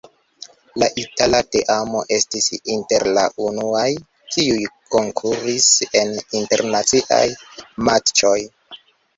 [0.83, 3.85] La itala teamo estis inter la unuaj,
[4.37, 4.57] kiuj
[4.97, 5.69] konkuris
[6.03, 7.23] en internaciaj
[7.91, 8.37] matĉoj.